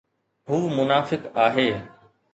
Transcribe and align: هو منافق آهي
هو 0.49 0.67
منافق 0.67 1.31
آهي 1.37 1.87